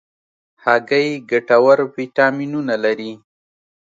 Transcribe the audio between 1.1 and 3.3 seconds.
ګټور ویټامینونه لري.